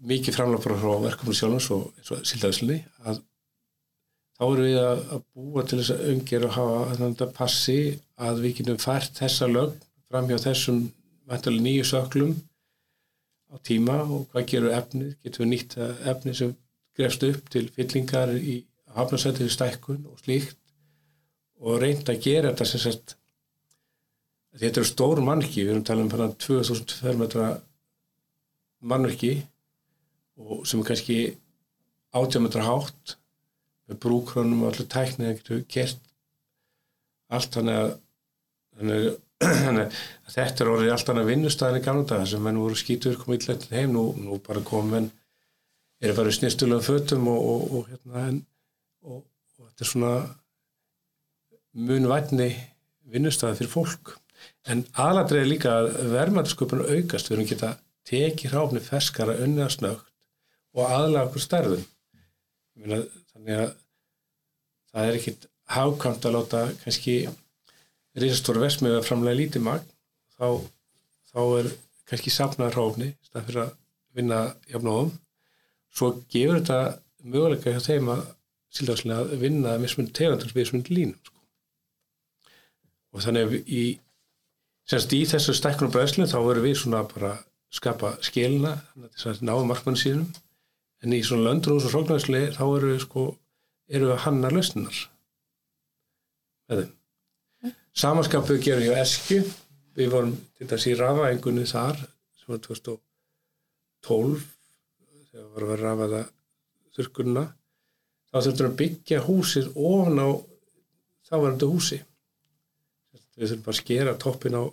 mikið 0.09 0.37
framlega 0.39 0.77
frá 0.79 0.93
verkefni 1.03 1.35
sjálfins 1.37 1.69
og 1.75 1.89
eins 1.97 2.13
og 2.15 2.23
sildaðislinni 2.25 2.79
að 3.05 3.19
þá 4.39 4.45
erum 4.47 4.65
við 4.65 4.79
að, 4.81 5.01
að 5.13 5.23
búa 5.35 5.65
til 5.67 5.79
þess 5.81 5.93
að 5.95 6.05
umgjör 6.13 6.45
og 6.47 6.55
hafa 6.55 6.99
þetta 7.01 7.27
passi 7.35 7.79
að 8.29 8.41
við 8.45 8.55
getum 8.59 8.79
fært 8.81 9.19
þessa 9.19 9.49
lög 9.51 9.75
fram 10.09 10.29
hjá 10.29 10.37
þessum 10.47 10.85
nýju 11.59 11.85
söklum 11.85 12.33
á 13.53 13.55
tíma 13.65 13.99
og 14.05 14.25
hvað 14.31 14.47
gerur 14.49 14.73
efnið, 14.77 15.13
getur 15.23 15.43
við 15.43 15.51
nýtt 15.51 15.75
efnið 16.09 16.37
sem 16.39 16.55
grefst 16.97 17.25
upp 17.27 17.49
til 17.53 17.67
fyllingar 17.75 18.33
í 18.37 18.55
hafnarsættiði 18.95 19.53
stækkun 19.53 20.03
og 20.09 20.19
slíkt 20.23 20.57
og 21.59 21.81
reynd 21.83 22.09
að 22.09 22.21
gera 22.23 22.51
þetta 22.51 22.67
sem 22.69 22.83
sagt 22.85 23.15
þetta 24.59 24.81
eru 24.81 24.89
stór 24.89 25.21
mannverki, 25.23 25.65
við 25.65 25.73
erum 25.75 25.85
talað 25.87 26.25
um 26.25 26.35
2000 26.45 26.97
fermetra 27.01 27.49
mannverki 28.79 29.33
og 30.39 30.65
sem 30.67 30.81
er 30.81 30.87
kannski 30.87 31.17
80 32.15 32.45
metra 32.45 32.65
hátt 32.65 33.15
með 33.89 33.99
brúkronum 34.05 34.63
og 34.63 34.71
allir 34.71 34.89
tæknið 34.89 35.27
það 35.27 35.39
getur 35.39 35.65
gert 35.75 36.05
allt 37.29 37.57
þannig 37.57 37.81
að, 37.83 37.91
þannig 38.77 39.09
að 39.09 39.17
þannig 39.63 39.85
að 39.85 40.33
þetta 40.33 40.63
er 40.63 40.69
orðið 40.73 40.93
allt 40.93 41.09
annað 41.13 41.29
vinnustæðin 41.29 41.79
í 41.79 41.83
gamla 41.85 42.07
daga 42.09 42.27
sem 42.27 42.41
menn 42.43 42.59
voru 42.59 42.75
skítur 42.79 43.19
komið 43.19 43.45
illægt 43.45 43.69
heim, 43.71 43.93
nú, 43.95 44.09
nú 44.19 44.39
bara 44.43 44.63
komum 44.67 44.95
menn 44.95 45.11
er 45.99 46.11
að 46.11 46.19
fara 46.19 46.33
í 46.33 46.35
snýstulegum 46.35 46.83
fötum 46.83 47.29
og, 47.31 47.45
og, 47.53 47.61
og 47.77 47.91
hérna 47.91 48.25
en, 48.27 48.41
og, 49.05 49.23
og 49.59 49.69
þetta 49.69 49.85
er 49.85 49.91
svona 49.91 50.13
munvætni 51.89 52.49
vinnustæði 53.09 53.59
fyrir 53.59 53.71
fólk. 53.73 54.15
En 54.69 54.85
aðladrið 54.99 55.43
er 55.43 55.49
líka 55.49 55.75
að 55.81 55.89
verðmættasköpun 56.13 56.85
aukast. 56.85 57.29
Við 57.29 57.37
erum 57.37 57.49
geta 57.49 57.71
tekið 58.09 58.53
hráfni 58.53 58.83
ferskara 58.83 59.37
unnið 59.43 59.73
snögt 59.75 60.07
og 60.77 60.85
aðlaga 60.85 61.29
okkur 61.29 61.43
stærðum. 61.43 61.85
Meina, 62.79 63.01
þannig 63.33 63.61
að 63.63 63.69
það 64.89 65.07
er 65.09 65.19
ekkit 65.19 65.47
hákvæmt 65.69 66.25
að 66.25 66.35
láta 66.37 66.63
kannski 66.83 67.15
risastóra 68.19 68.63
vesmið 68.63 68.97
að 68.97 69.07
framlega 69.09 69.39
lítið 69.41 69.65
magn. 69.67 69.89
Þá, 70.39 70.47
þá 71.33 71.41
er 71.59 71.71
kannski 72.09 72.33
safnaður 72.33 72.77
hráfni 72.77 73.09
stað 73.25 73.49
fyrir 73.49 73.63
að 73.65 73.73
vinna 74.17 74.39
jafnóðum 74.71 75.11
svo 75.93 76.11
gefur 76.31 76.59
þetta 76.59 76.79
möguleika 77.29 77.73
hjá 77.73 77.81
þeim 77.83 78.11
að 78.13 78.23
síldagslega 78.73 79.25
að 79.25 79.43
vinna 79.43 79.77
mismundi 79.81 80.13
tegandars 80.15 80.53
við 80.55 80.65
mismundi 80.65 80.95
línum 80.95 81.19
sko. 81.23 81.37
og 83.13 83.25
þannig 83.25 83.47
að 83.47 83.55
í 83.79 83.83
semst 84.89 85.13
í 85.13 85.21
þessu 85.29 85.55
stækkunum 85.57 85.93
bræðslu 85.93 86.27
þá 86.29 86.37
verður 86.37 86.65
við 86.65 86.77
svona 86.81 87.03
bara 87.09 87.33
skapa 87.73 88.15
skilna 88.25 88.75
þess 88.95 89.27
að 89.31 89.43
náðu 89.49 89.67
markmann 89.69 89.99
sínum 89.99 90.29
en 91.03 91.15
í 91.15 91.21
svona 91.25 91.49
löndur 91.49 91.75
og 91.75 91.83
svona 91.83 91.95
hróknarsli 91.95 92.43
þá 92.55 92.63
eru 92.65 92.93
við 92.93 93.03
sko 93.05 93.25
eru 93.89 94.11
við 94.11 94.23
hanna 94.25 94.51
lausninar 94.53 95.01
með 96.69 96.81
þeim 96.81 96.93
mm. 96.93 97.75
samanskapu 98.03 98.57
gerum 98.63 98.85
við 98.85 98.97
á 98.97 99.01
Eskju 99.03 99.43
við 99.99 100.13
vorum 100.13 100.33
til 100.57 100.69
þess 100.71 100.89
í 100.89 100.97
rafaengunni 100.99 101.65
þar 101.69 102.01
sem 102.01 102.53
var 102.53 102.63
2012 102.65 104.43
þegar 105.29 105.47
var 105.53 105.65
að 105.65 105.71
vera 105.73 105.85
rafaða 105.85 106.21
þurrkunna 106.97 107.45
þá 108.29 108.37
þurftum 108.37 108.65
við 108.65 108.69
að 108.69 108.77
byggja 108.81 109.21
húsið 109.25 109.69
ofn 109.75 110.21
á 110.21 110.29
þáverandi 111.29 111.69
húsi. 111.69 111.99
Við 113.39 113.53
þurfum 113.53 113.65
bara 113.65 113.75
að 113.75 113.81
skera 113.81 114.17
toppin 114.21 114.59
á 114.59 114.63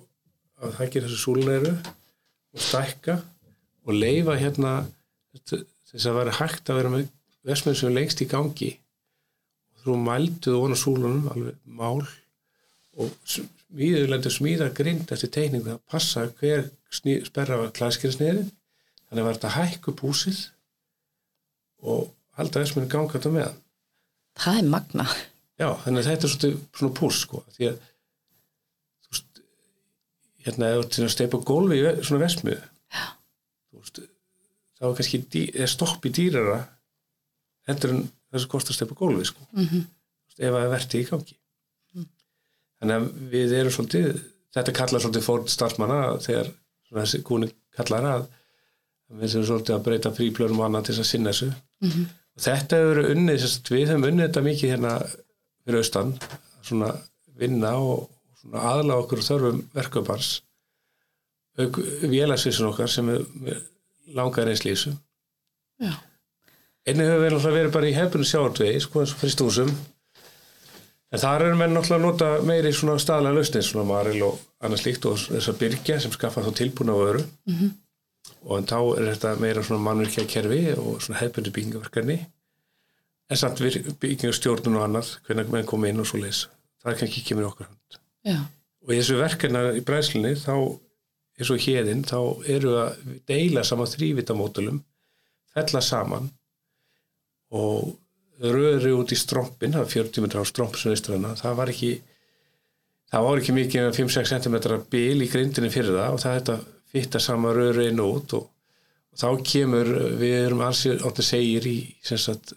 að 0.66 0.78
gerir 0.90 1.06
þessu 1.06 1.22
súlneiru 1.22 1.72
og 1.76 2.64
stækka 2.64 3.18
og 3.86 3.94
leifa 3.94 4.36
hérna 4.40 4.72
þess 5.46 6.08
að 6.08 6.18
vera 6.18 6.36
hægt 6.40 6.70
að 6.72 6.80
vera 6.80 6.92
með 6.92 7.08
vesmið 7.46 7.78
sem 7.78 7.90
er 7.90 7.96
lengst 8.00 8.22
í 8.24 8.28
gangi. 8.30 8.72
Og 9.76 9.84
þú 9.84 9.98
mælduð 10.02 10.58
ofan 10.58 10.76
á 10.76 10.78
súlunum 10.80 11.28
alveg 11.32 11.60
mál 11.68 12.06
og 12.96 13.12
smíðulendur 13.28 14.32
smíða 14.32 14.70
grind 14.74 15.12
eftir 15.12 15.32
teikningu 15.32 15.74
að 15.74 15.82
passa 15.90 16.26
hver 16.40 16.68
sperra 16.90 17.60
var 17.60 17.74
klæskirisniðin 17.76 18.48
þannig 19.06 19.26
verða 19.28 19.50
að 19.50 19.56
hækku 19.58 19.94
búsið 19.98 20.46
og 21.84 22.08
halda 22.36 22.62
vesminu 22.62 22.90
ganga 22.92 23.16
þetta 23.16 23.32
með 23.34 23.52
Það 24.36 24.58
er 24.60 24.70
magna 24.72 25.06
Já, 25.56 25.70
þannig 25.84 26.02
að 26.02 26.08
þetta 26.10 26.26
er 26.26 26.32
svona, 26.32 26.64
svona 26.76 26.96
pús 26.98 27.20
sko, 27.24 27.44
því 27.56 27.70
að 27.70 27.84
hérna 30.46 30.70
eða 30.74 30.88
til 30.94 31.04
að 31.06 31.12
steipa 31.14 31.40
gólfi 31.42 31.80
í 31.80 31.92
svona 32.06 32.22
vesmiðu 32.22 32.60
þá 34.76 34.84
er 34.90 34.94
kannski 34.98 35.22
dý, 35.32 35.42
er 35.56 35.70
stopp 35.70 36.04
í 36.06 36.12
dýrara 36.12 36.60
hendur 37.66 37.94
en 37.94 38.02
þessu 38.34 38.50
kostar 38.52 38.74
að 38.74 38.78
steipa 38.78 38.98
gólfi 38.98 39.28
sko. 39.30 39.46
mm 39.52 39.66
-hmm. 39.66 39.84
ef 40.36 40.52
það 40.54 40.62
er 40.62 40.72
vertið 40.74 41.00
í 41.00 41.08
gangi 41.10 41.36
mm. 41.94 42.08
þannig 42.78 42.96
að 42.96 43.06
við 43.32 43.54
erum 43.60 43.74
svolítið 43.76 44.08
þetta 44.56 44.76
kallar 44.80 45.04
svolítið 45.04 45.26
fórn 45.28 45.48
starfsmanna 45.48 46.00
þegar 46.26 46.52
þessi 46.92 47.22
kúni 47.22 47.50
kallar 47.76 48.10
að 48.12 48.28
við 49.08 49.34
erum 49.34 49.48
svolítið 49.50 49.76
að 49.76 49.84
breyta 49.88 50.14
fríplörum 50.18 50.60
og 50.60 50.68
annað 50.68 50.88
til 50.90 50.98
að 50.98 51.10
sinna 51.10 51.32
þessu 51.32 51.50
mm 51.50 51.90
-hmm. 51.90 52.06
Þetta 52.36 52.80
hefur 52.80 52.92
verið 52.94 53.12
unnið, 53.14 53.46
við 53.70 53.88
hefum 53.90 54.08
unnið 54.10 54.26
þetta 54.26 54.44
mikið 54.46 54.74
hérna 54.74 54.92
fyrir 55.66 55.80
austan 55.82 56.12
svona 56.62 56.92
vinna 57.36 57.72
og 57.80 58.10
aðla 58.54 59.00
okkur 59.02 59.24
þörfum 59.24 59.62
verkefars 59.74 60.34
vélagsvísun 61.56 62.68
okkar 62.70 62.90
sem 62.92 63.08
er 63.10 63.24
langar 64.14 64.48
eins 64.50 64.64
lísu 64.66 64.92
einnig 66.86 67.08
hefur 67.08 67.22
við 67.24 67.32
náttúrulega 67.32 67.56
verið 67.58 67.74
bara 67.74 67.90
í 67.90 67.96
hefbunni 67.96 68.28
sjáartvegi 68.30 68.82
sko 68.84 69.02
eins 69.02 69.14
og 69.14 69.22
fristúsum 69.22 69.72
en 71.12 71.22
þar 71.22 71.46
erum 71.46 71.64
við 71.64 71.72
náttúrulega 71.72 71.98
að 71.98 72.06
nota 72.06 72.30
meiri 72.46 72.74
svona 72.76 73.00
staðlega 73.02 73.38
lausnir 73.38 73.66
svona 73.66 73.88
maril 73.88 74.22
og 74.28 74.38
annars 74.66 74.84
líkt 74.86 75.08
og 75.08 75.18
þessar 75.24 75.58
byrkja 75.62 75.98
sem 76.02 76.14
skaffa 76.14 76.44
þá 76.44 76.52
tilbúna 76.60 76.94
á 76.94 76.98
öru 77.08 77.24
mm 77.24 77.54
-hmm. 77.54 77.74
Og 78.46 78.60
en 78.60 78.68
þá 78.70 78.78
er 78.94 79.08
þetta 79.10 79.34
meira 79.42 79.64
svona 79.66 79.84
mannvirkja 79.88 80.26
kerfi 80.30 80.62
og 80.78 81.00
svona 81.02 81.20
hefbundi 81.20 81.52
byggingaverkarni 81.54 82.18
en 83.26 83.40
samt 83.40 83.62
byggingastjórnun 84.02 84.78
og 84.78 84.86
annað 84.86 85.12
hvernig 85.26 85.52
menn 85.52 85.68
kom 85.68 85.86
inn 85.88 86.02
og 86.02 86.08
svo 86.08 86.22
leys 86.22 86.46
það 86.82 86.92
er 86.92 86.98
kannski 87.00 87.22
ekki 87.22 87.38
með 87.38 87.50
okkar 87.50 87.70
hand 87.70 88.00
Já. 88.26 88.38
og 88.86 88.92
í 88.92 88.98
þessu 89.00 89.18
verkefna 89.18 89.62
í 89.74 89.82
bræslinni 89.86 90.34
þá 90.38 90.54
eins 91.36 91.52
og 91.52 91.62
hérinn 91.66 92.04
þá 92.06 92.18
eru 92.56 92.76
að 92.84 93.14
deila 93.28 93.64
saman 93.66 93.90
þrývitamódulum 93.90 94.82
fella 95.56 95.82
saman 95.84 96.30
og 97.56 97.96
röðri 98.42 98.92
út 98.94 99.14
í 99.14 99.18
strómpin 99.18 99.74
það 99.74 99.84
var 99.84 99.92
40 99.96 100.24
metrar 100.24 100.46
á 100.46 100.50
strómp 100.50 100.78
sem 100.78 100.92
veistræna 100.92 101.34
það 101.40 101.58
var 101.60 101.72
ekki 101.72 101.92
það 103.10 103.26
var 103.26 103.42
ekki 103.42 103.58
mikið 103.58 103.90
5-6 103.96 104.32
cm 104.36 104.56
bil 104.92 105.22
í 105.24 105.30
grindinni 105.32 105.72
fyrir 105.72 105.96
það 105.96 106.16
og 106.16 106.22
það 106.22 106.38
hætti 106.38 106.56
að 106.56 106.64
fitta 106.92 107.20
sama 107.22 107.52
röðri 107.56 107.90
inn 107.90 108.02
og 108.02 108.18
út 108.18 108.36
og, 108.38 108.48
og 109.12 109.22
þá 109.22 109.28
kemur 109.52 109.92
við 110.20 110.36
erum 110.44 110.64
alls 110.66 110.84
átt 110.86 111.22
að 111.22 111.28
segja 111.30 111.62
í 111.70 111.78
sagt, 112.02 112.54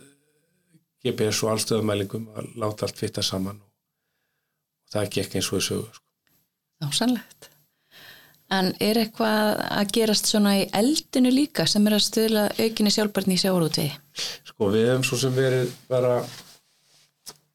GPS 1.04 1.44
og 1.44 1.54
allstöðumælingum 1.56 2.28
að 2.36 2.52
láta 2.60 2.88
allt 2.88 3.00
fitta 3.00 3.24
saman 3.26 3.62
og 3.62 4.94
það 4.94 5.14
gekk 5.16 5.40
eins 5.40 5.54
og 5.54 5.60
þessu 5.60 5.80
sko. 5.86 6.06
Þá 6.80 6.90
sannlegt 6.96 7.50
En 8.50 8.72
er 8.82 8.98
eitthvað 8.98 9.60
að 9.62 9.92
gerast 9.94 10.30
svona 10.32 10.56
í 10.58 10.62
eldinu 10.74 11.30
líka 11.30 11.68
sem 11.70 11.86
er 11.86 11.96
að 12.00 12.06
stöðla 12.08 12.46
aukinni 12.58 12.94
sjálfbarni 12.96 13.36
í 13.38 13.42
sjáurúti? 13.44 13.86
Sko 14.50 14.72
við 14.74 14.88
hefum 14.90 15.06
svo 15.06 15.20
sem 15.22 15.36
verið 15.36 15.74
bara 15.90 16.16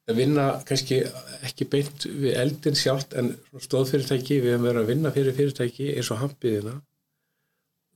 að 0.05 0.19
vinna 0.21 0.45
kannski 0.67 0.99
ekki 1.47 1.67
beint 1.69 2.05
við 2.05 2.35
eldin 2.37 2.77
sjálft 2.77 3.15
en 3.17 3.31
stóðfyrirtæki, 3.61 4.41
við 4.43 4.53
hefum 4.53 4.67
verið 4.67 4.83
að 4.83 4.91
vinna 4.91 5.13
fyrir 5.15 5.37
fyrirtæki 5.37 5.89
eins 5.95 6.11
og 6.13 6.21
Hampiðina 6.21 6.75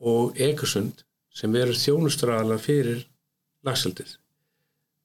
og 0.09 0.39
Egersund 0.41 1.03
sem 1.35 1.55
eru 1.55 1.75
þjónustraðala 1.77 2.57
fyrir 2.61 3.03
lagsaldið. 3.67 4.15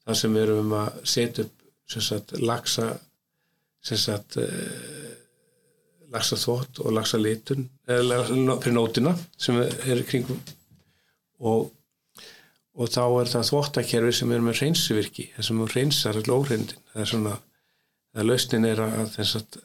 Það 0.05 0.21
sem 0.21 0.37
við 0.37 0.47
erum 0.47 0.77
að 0.79 1.03
setja 1.09 1.45
upp 1.45 1.61
sagt, 1.95 2.33
lagsa 2.41 2.89
sagt 3.85 4.39
lagsa 6.15 6.39
þvótt 6.41 6.81
og 6.85 6.95
lagsa 6.97 7.19
litun 7.21 7.67
eða 7.91 8.23
fyrir 8.63 8.77
nótina 8.77 9.15
sem 9.37 9.59
er 9.61 10.03
kringum 10.09 10.41
og, 11.45 11.69
og 12.75 12.91
þá 12.91 13.03
er 13.05 13.31
það 13.31 13.49
þvóttakerfi 13.51 14.17
sem 14.19 14.33
er 14.35 14.43
með 14.43 14.61
reynsvirki 14.63 15.29
þess 15.37 15.51
að 15.53 15.59
maður 15.61 15.77
reynsar 15.79 16.19
allir 16.19 16.35
óhrindin 16.35 16.83
það 16.91 17.05
er 17.05 17.11
svona, 17.11 17.35
það 18.15 18.29
lausnin 18.31 18.69
er 18.69 18.83
að 18.83 19.13
þess 19.15 19.39
að 19.39 19.59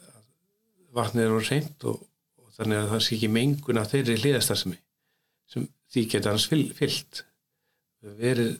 vatnið 0.95 1.25
er 1.25 1.33
á 1.33 1.41
reynd 1.49 1.87
og, 1.89 2.03
og 2.39 2.53
þannig 2.57 2.81
að 2.81 2.93
það 2.93 3.03
sé 3.05 3.15
ekki 3.17 3.31
mengun 3.33 3.81
að 3.81 3.91
þeirri 3.93 4.17
hliðastarsmi 4.23 4.77
sem 5.49 5.67
því 5.89 6.05
geta 6.13 6.33
hans 6.33 6.47
fyllt. 6.49 7.23
Við 7.99 8.17
verið 8.21 8.51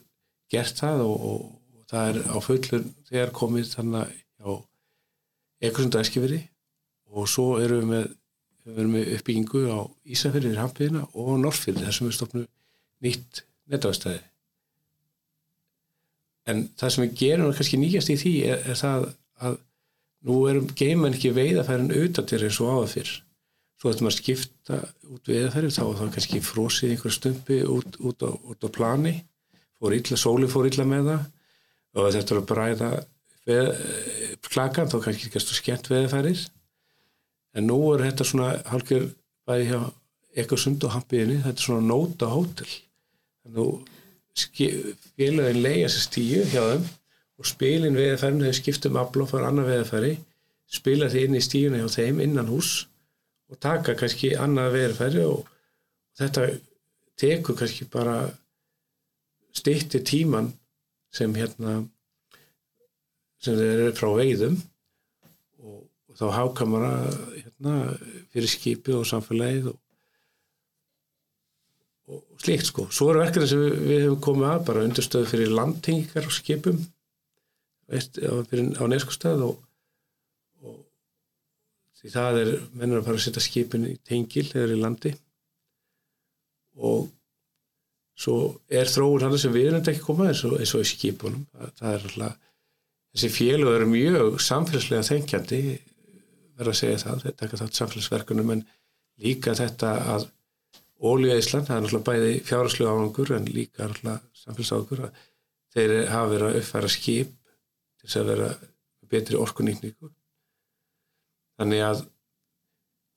gert 0.50 0.80
það 0.80 1.04
og, 1.06 1.26
og 1.30 1.84
það 1.90 2.08
er 2.10 2.18
á 2.26 2.38
fullur 2.44 2.86
þegar 3.08 3.34
komið 3.36 3.74
þannig 3.76 4.16
á 4.42 4.50
ekkur 5.60 5.84
sem 5.84 5.92
það 5.94 6.06
eskifiri 6.06 6.40
og 7.10 7.28
svo 7.30 7.46
erum 7.62 7.84
við 7.84 7.92
með, 7.94 8.10
við 8.70 8.90
með 8.94 9.12
uppbyggingu 9.16 9.62
á 9.70 9.78
Ísafjörðir, 10.14 10.58
Hampiðina 10.60 11.06
og 11.14 11.30
Norrfjörðir 11.42 11.86
þar 11.86 11.96
sem 11.96 12.10
við 12.10 12.18
stopnum 12.18 12.48
nýtt 13.04 13.44
netavastæði 13.70 14.20
en 16.48 16.62
það 16.80 16.94
sem 16.94 17.04
við 17.04 17.16
gerum 17.20 17.50
kannski 17.56 17.80
nýjast 17.80 18.12
í 18.12 18.16
því 18.20 18.34
er, 18.52 18.62
er 18.72 18.78
það 18.80 19.08
að 19.40 19.58
nú 20.28 20.38
erum 20.50 20.70
geimann 20.76 21.16
ekki 21.16 21.32
veiðafærin 21.36 21.92
auðvitaðir 21.92 22.46
eins 22.48 22.60
og 22.60 22.72
áður 22.74 22.94
fyrr. 22.94 23.12
Svo 23.80 23.92
ættum 23.92 24.10
að 24.10 24.16
skipta 24.18 24.80
út 25.08 25.30
veiðafæri 25.30 25.72
þá 25.72 25.82
það 25.84 26.14
kannski 26.16 26.42
frósið 26.44 26.94
einhver 26.94 27.14
stumpi 27.16 27.60
út, 27.64 27.96
út, 28.04 28.24
á, 28.24 28.30
út 28.30 28.66
á 28.66 28.68
plani. 28.72 29.14
Fór 29.80 29.96
illa, 29.96 30.18
sóli 30.20 30.48
fór 30.52 30.68
illa 30.68 30.84
með 30.84 31.08
það. 31.08 31.22
Og 31.96 32.10
þetta 32.14 32.34
er 32.34 32.40
að 32.40 32.50
bræða 32.50 32.90
veð, 33.48 33.70
klakan 34.50 34.90
þá 34.90 34.98
kannski 35.04 35.30
ekki 35.30 35.42
skemmt 35.42 35.88
veðafærir 35.90 36.42
en 37.56 37.66
nú 37.66 37.78
er 37.94 38.04
þetta 38.06 38.26
svona 38.26 38.50
halkjör 38.70 39.08
bæði 39.48 39.70
hjá 39.70 39.80
eitthvað 40.36 40.62
sund 40.62 40.84
og 40.86 40.94
hampiðinni, 40.94 41.40
þetta 41.42 41.58
er 41.58 41.66
svona 41.66 41.86
nóta 41.86 42.28
hótel 42.30 42.68
þannig 42.70 43.62
að 43.64 43.96
félagin 44.54 45.62
leiða 45.64 45.90
sér 45.92 46.04
stíu 46.06 46.42
hjá 46.50 46.62
þeim 46.62 46.88
og 47.40 47.48
spilin 47.48 47.96
veðafærin 47.96 48.42
þegar 48.44 48.58
skiptum 48.58 48.98
afl 49.00 49.24
og 49.24 49.30
fara 49.32 49.50
annað 49.50 49.70
veðafæri 49.72 50.12
spila 50.70 51.08
því 51.10 51.26
inn 51.26 51.38
í 51.38 51.44
stíuna 51.44 51.80
hjá 51.82 51.94
þeim 51.96 52.20
innan 52.24 52.50
hús 52.50 52.72
og 53.50 53.58
taka 53.62 53.96
kannski 53.98 54.34
annað 54.38 54.76
veðafæri 54.76 55.24
og 55.26 55.48
þetta 56.20 56.46
tekur 57.20 57.58
kannski 57.58 57.88
bara 57.90 58.18
stýtti 59.56 60.02
tíman 60.06 60.52
sem 61.14 61.34
hérna 61.34 61.80
sem 63.42 63.56
þeir 63.56 63.70
eru 63.72 63.94
frá 63.96 64.10
veiðum 64.20 64.58
og, 65.64 65.80
og 66.10 66.18
þá 66.20 66.26
hákamara 66.36 66.92
hérna 67.34 67.76
fyrir 68.30 68.52
skipið 68.52 69.00
og 69.00 69.08
samfélagið 69.10 69.72
og 69.72 69.78
slíkt 72.40 72.70
sko. 72.70 72.86
Svo 72.92 73.10
eru 73.12 73.22
verkefni 73.22 73.48
sem 73.50 73.62
við, 73.62 73.74
við 73.84 74.02
hefum 74.06 74.20
komið 74.26 74.48
að 74.50 74.64
bara 74.70 74.84
undirstöðu 74.86 75.30
fyrir 75.30 75.54
landtingar 75.54 76.28
og 76.28 76.34
skipum 76.34 76.80
veist, 77.90 78.20
á, 78.22 78.32
á 78.80 78.84
neskustæð 78.90 79.44
og, 79.48 79.56
og 80.64 80.78
því 82.00 82.12
það 82.14 82.42
er 82.42 82.52
mennur 82.72 83.02
að 83.02 83.08
fara 83.08 83.20
að 83.20 83.26
setja 83.26 83.44
skipin 83.44 83.88
í 83.90 83.96
tengil 84.06 84.46
eða 84.50 84.76
í 84.76 84.80
landi 84.80 85.14
og 86.80 87.10
svo 88.20 88.36
er 88.68 88.88
þróun 88.88 89.26
hann 89.26 89.38
sem 89.40 89.52
við 89.54 89.70
erum 89.70 89.82
ekki 89.82 90.04
komað 90.04 90.32
eins 90.32 90.44
og, 90.48 90.56
eins 90.60 90.74
og 90.76 90.84
í 90.84 90.90
skipunum 90.90 91.44
það, 91.52 91.72
það 91.80 91.92
er 91.92 92.08
alltaf 92.08 92.38
þessi 93.10 93.30
félög 93.34 93.72
eru 93.74 93.88
mjög 93.90 94.42
samfélagslega 94.44 95.06
þengjandi 95.08 95.62
verður 96.60 96.74
að 96.74 96.80
segja 96.80 97.00
það 97.02 97.24
þetta 97.24 97.44
er 97.44 97.48
ekki 97.48 97.60
þátt 97.62 97.80
samfélagsverkunum 97.80 98.52
en 98.54 98.66
líka 99.20 99.56
þetta 99.58 99.94
að 100.14 100.28
Ólíða 101.00 101.38
Ísland, 101.40 101.66
það 101.66 101.76
er 101.76 101.84
náttúrulega 101.84 102.06
bæði 102.10 102.32
fjárháslega 102.44 102.92
árangur 102.92 103.32
en 103.36 103.46
líka 103.48 103.86
náttúrulega 103.88 104.42
samfélagsákur 104.42 105.04
að 105.06 105.20
þeir 105.72 105.92
hafa 106.10 106.30
verið 106.34 106.46
að 106.48 106.58
uppfæra 106.60 106.90
skip 106.92 107.34
til 108.00 108.08
þess 108.08 108.20
að 108.20 108.30
vera 108.30 108.48
betri 109.10 109.38
orkunýtningu. 109.40 110.10
Þannig 111.60 111.84
að 111.86 112.02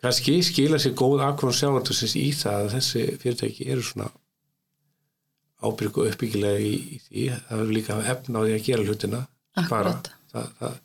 kannski 0.04 0.38
skila 0.48 0.80
sér 0.80 0.96
góð 1.00 1.24
akkurán 1.28 1.58
sjávartusins 1.58 2.16
í 2.20 2.26
það 2.36 2.60
að 2.62 2.74
þessi 2.78 3.04
fyrirtæki 3.22 3.68
eru 3.74 3.86
svona 3.88 4.10
ábyrgu 5.64 6.08
uppbyggilega 6.10 6.60
í, 6.60 6.74
í 6.96 7.02
því. 7.04 7.28
Það 7.48 7.62
verður 7.62 7.76
líka 7.78 7.98
að 7.98 8.10
efna 8.16 8.40
á 8.40 8.44
því 8.44 8.56
að 8.56 8.66
gera 8.68 8.88
hlutina 8.88 9.22
spara 9.62 9.94
það, 10.32 10.48
það, 10.60 10.78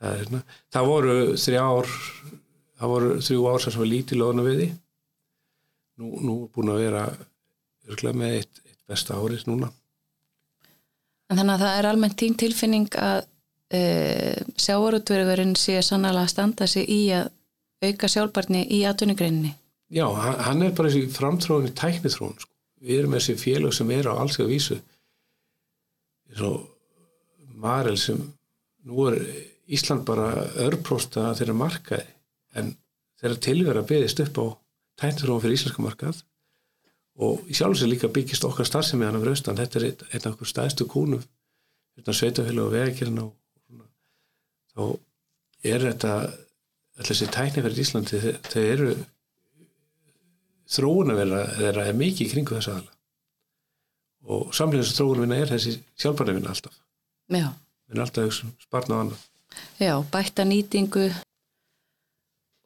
það, 0.00 0.18
hérna. 0.20 0.42
það 0.74 0.90
voru 0.92 1.16
þrjá 1.44 1.62
ár 1.64 1.90
það 2.78 2.92
voru 2.92 3.16
þrjú 3.26 3.48
ár 3.50 3.64
sem 3.64 3.80
var 3.82 3.90
lítið 3.92 4.22
loðna 4.22 4.44
við 4.46 4.60
því 4.60 4.68
nú, 5.98 6.12
nú 6.24 6.36
búin 6.54 6.72
að 6.72 6.82
vera 6.84 7.04
örglega 7.88 8.20
með 8.20 8.36
eitt, 8.38 8.62
eitt 8.66 8.80
besta 8.88 9.18
árið 9.18 9.46
núna. 9.48 9.70
En 11.28 11.40
þannig 11.40 11.54
að 11.56 11.64
það 11.64 11.78
er 11.78 11.88
almennt 11.90 12.18
tím 12.20 12.36
tilfinning 12.40 13.00
að 13.02 13.18
e, 13.74 13.80
sjávarútverðurinn 14.56 15.56
sé 15.60 15.80
sannlega 15.84 16.24
að 16.24 16.32
standa 16.32 16.68
sig 16.70 16.88
í 16.88 17.00
að 17.16 17.32
auka 17.84 18.10
sjálfbarni 18.10 18.64
í 18.74 18.82
atvinnugreininni? 18.88 19.52
Já, 19.88 20.04
hann 20.44 20.64
er 20.64 20.74
bara 20.76 20.90
þessi 20.92 21.12
framtróðin 21.14 21.70
í 21.70 21.76
tæknithróun 21.76 22.36
sko. 22.40 22.52
við 22.84 23.00
erum 23.00 23.14
þessi 23.16 23.36
félag 23.40 23.74
sem 23.74 23.90
er 23.90 24.08
á 24.10 24.14
alls 24.14 24.38
að 24.38 24.52
vísu 24.52 24.76
svo 26.36 26.50
Marel 27.58 27.96
sem 27.98 28.20
nú 28.86 29.08
er 29.08 29.18
Ísland 29.68 30.04
bara 30.08 30.46
örprósta 30.64 31.32
þeirra 31.36 31.56
markaði 31.56 32.06
en 32.56 32.70
þeirra 33.20 33.40
tilverða 33.44 33.88
beðist 33.88 34.22
upp 34.24 34.38
á 34.40 34.46
tæknithróun 34.98 35.42
fyrir 35.42 35.58
íslenska 35.58 35.84
markað 35.84 36.22
og 37.18 37.46
í 37.50 37.56
sjálf 37.56 37.80
sem 37.80 37.90
líka 37.90 38.10
byggist 38.12 38.46
okkar 38.46 38.66
starfsemi 38.68 39.06
hann 39.06 39.18
af 39.18 39.26
raustan, 39.26 39.58
þetta 39.58 39.80
er 39.80 39.86
einn 39.90 40.24
af 40.24 40.32
okkur 40.34 40.50
stæðstu 40.50 40.86
kúnum 40.90 41.24
sveitafélag 42.14 42.64
og 42.64 42.74
vegakirna 42.74 43.24
og 43.26 43.34
þá 44.74 44.82
er 45.66 45.86
þetta 45.88 46.12
alltaf 46.98 47.08
þessi 47.08 47.30
tækni 47.34 47.64
fyrir 47.64 47.82
Íslandi 47.82 48.20
þau 48.50 48.62
eru 48.62 48.92
þróun 50.68 51.12
að 51.14 51.20
vera 51.22 51.42
þeirra 51.56 51.86
er 51.88 51.98
mikið 51.98 52.32
kringu 52.34 52.56
þess 52.56 52.70
aðala 52.72 52.94
og 54.28 54.54
samlega 54.54 54.84
þessu 54.84 54.98
þróunvinna 54.98 55.38
er 55.40 55.52
þessi 55.54 55.74
sjálfbarnavinna 55.98 56.52
alltaf. 56.52 56.74
Já. 57.28 57.48
við 57.88 57.94
erum 57.94 58.04
alltaf 58.04 58.40
sparna 58.62 58.98
á 58.98 59.02
annan 59.02 59.26
Já, 59.80 59.94
bætta 60.12 60.44
nýtingu 60.44 61.08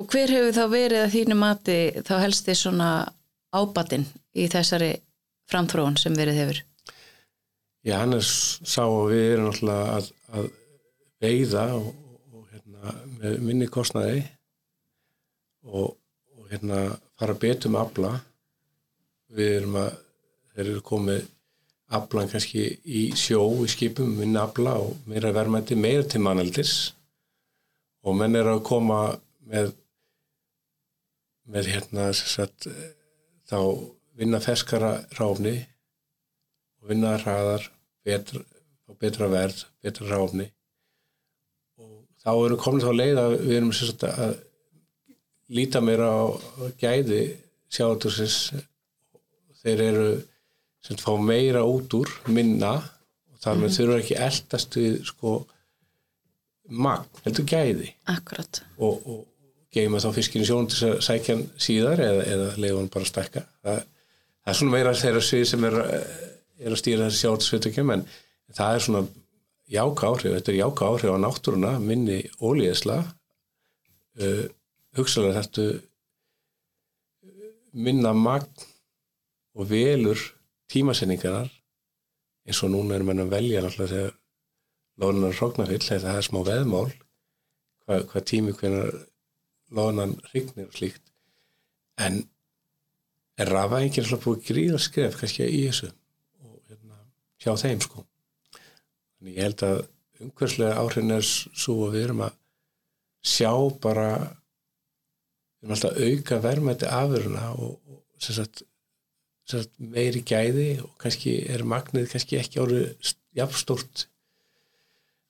og 0.02 0.10
hver 0.10 0.32
hefur 0.34 0.54
þá 0.56 0.64
verið 0.72 1.04
að 1.04 1.12
þínu 1.14 1.38
mati 1.38 1.78
þá 2.02 2.14
helst 2.24 2.48
þið 2.48 2.56
svona 2.58 2.90
ábatinn 3.54 4.06
í 4.34 4.48
þessari 4.50 4.96
framþróun 5.52 5.98
sem 6.00 6.16
verið 6.18 6.38
hefur? 6.40 6.60
Já, 7.86 8.00
hann 8.00 8.16
er 8.16 8.26
sá 8.26 8.82
að 8.82 9.12
við 9.12 9.26
erum 9.28 9.50
alltaf 9.52 9.92
að, 9.94 10.08
að 10.38 10.48
veiða 11.22 11.64
og, 11.76 11.90
og 12.34 12.48
hérna, 12.50 12.94
með 13.20 13.36
minni 13.46 13.68
kostnaði 13.70 14.24
og, 15.70 15.92
og 16.34 16.48
hérna 16.50 16.80
fara 17.20 17.36
betum 17.38 17.78
afla. 17.78 18.16
Við 19.32 19.52
erum 19.60 19.78
að 19.84 19.92
þeir 20.52 20.64
eru 20.64 20.82
komið 20.86 21.28
aflan 21.92 22.30
kannski 22.32 22.64
í 22.82 23.04
sjó 23.18 23.44
í 23.62 23.68
skipum, 23.70 24.16
minni 24.18 24.40
afla 24.40 24.74
og 24.82 25.06
meira 25.06 25.30
verðmætti, 25.34 25.78
meira 25.78 26.06
til 26.08 26.24
manneldis. 26.24 26.74
Og 28.02 28.18
menn 28.18 28.34
er 28.38 28.50
að 28.50 28.64
koma 28.66 29.04
með 29.46 29.74
með 31.50 31.70
hérna 31.74 32.08
sagt, 32.16 32.68
þá 33.48 33.58
vinna 34.18 34.40
ferskara 34.42 34.94
ráfni 35.18 35.56
og 36.82 36.90
vinna 36.92 37.16
hraðar 37.20 37.68
betra, 38.06 38.42
betra 39.00 39.28
verð, 39.32 39.64
betra 39.82 40.08
ráfni. 40.10 40.48
Og 41.80 42.02
þá 42.22 42.32
erum 42.34 42.60
komin 42.62 42.84
þá 42.84 42.92
leið 42.94 43.22
að 43.22 43.36
við 43.40 43.56
erum 43.58 43.72
sagt, 43.76 44.04
að 44.06 44.36
líta 45.52 45.82
meira 45.84 46.08
á 46.08 46.22
gæði 46.80 47.22
sjátursins 47.72 48.52
þeir 49.62 49.84
eru 49.88 50.10
sem 50.82 50.98
fá 50.98 51.12
meira 51.20 51.62
út 51.68 51.92
úr 51.94 52.10
minna 52.26 52.74
og 52.78 53.38
þar 53.42 53.58
með 53.60 53.68
-hmm. 53.68 53.76
þurfa 53.76 53.98
ekki 54.02 54.16
eldast 54.26 54.76
við 54.76 54.96
sko 55.06 55.34
magn, 56.68 57.08
heldur 57.24 57.46
gæði. 57.46 57.92
Akkurat. 58.10 58.62
Og, 58.78 59.06
og 59.06 59.20
geima 59.72 60.00
þá 60.02 60.10
fiskinu 60.16 60.46
sjón 60.46 60.68
til 60.70 60.90
að 60.90 61.00
sækja 61.06 61.36
hann 61.36 61.46
síðar 61.60 62.02
eða, 62.04 62.24
eða 62.34 62.48
leiða 62.60 62.78
hann 62.80 62.90
bara 62.92 63.06
að 63.06 63.12
stekka 63.12 63.44
það, 63.64 63.80
það 64.42 64.52
er 64.52 64.58
svona 64.58 64.74
meira 64.74 64.94
þeirra 65.02 65.24
svið 65.28 65.44
sem 65.48 65.66
er, 65.68 65.78
er 66.60 66.74
að 66.74 66.80
stýra 66.82 67.06
þessi 67.08 67.22
sjátursvitökjum 67.24 67.94
en 67.94 68.04
það 68.52 68.76
er 68.76 68.84
svona 68.86 69.02
jáka 69.72 70.10
áhrif, 70.10 70.34
þetta 70.36 70.52
er 70.52 70.58
jáka 70.58 70.90
áhrif 70.90 71.14
á 71.16 71.24
náttúruna 71.24 71.72
minni 71.80 72.18
ólíðisla 72.42 72.98
uh, 74.20 74.44
hugsalega 74.98 75.40
þetta 75.40 75.66
minna 77.72 78.12
magn 78.12 78.66
og 79.56 79.68
velur 79.70 80.20
tímasenningarnar 80.72 81.48
eins 82.48 82.60
og 82.64 82.72
núna 82.72 82.98
er 82.98 83.06
mann 83.06 83.22
að 83.22 83.32
velja 83.32 83.62
náttúrulega 83.64 83.94
þegar 83.94 84.18
loðunar 85.00 85.38
hróknarfill, 85.38 85.80
þetta 85.86 86.16
er 86.18 86.26
smá 86.26 86.42
veðmál 86.44 86.90
hvað, 87.86 88.04
hvað 88.12 88.28
tími 88.28 88.54
hvernig 88.58 89.00
loðunan 89.72 90.18
hrygnir 90.30 90.68
og 90.68 90.76
slíkt. 90.76 91.02
En 92.00 92.22
er 93.40 93.50
rafængir 93.52 94.04
alltaf 94.04 94.24
búið 94.24 94.44
gríða 94.48 94.80
skref 94.82 95.18
kannski 95.20 95.48
í 95.48 95.64
þessu 95.68 95.90
og 96.44 96.58
hérna, 96.68 96.98
hjá 97.42 97.52
þeim 97.60 97.82
sko? 97.84 98.04
Þannig 99.18 99.38
ég 99.38 99.46
held 99.46 99.64
að 99.66 99.80
umhverslega 100.22 100.78
áhrifin 100.82 101.16
er 101.16 101.26
svo 101.26 101.78
að 101.86 101.96
við 101.96 102.06
erum 102.08 102.24
að 102.26 102.38
sjá 103.32 103.52
bara 103.82 104.08
við 104.18 105.64
erum 105.64 105.74
alltaf 105.76 105.96
að 105.96 106.06
auka 106.10 106.40
verðmætti 106.46 106.90
afuruna 106.90 107.48
og, 107.54 107.74
og 107.88 108.22
sem 108.22 108.38
sagt, 108.38 108.64
sem 109.48 109.62
sagt, 109.64 109.74
meiri 109.78 110.22
gæði 110.26 110.68
og 110.82 110.94
kannski 111.02 111.36
er 111.54 111.66
magnið 111.68 112.10
kannski 112.12 112.40
ekki 112.40 112.62
árið 112.62 113.14
jafnstórt 113.38 114.06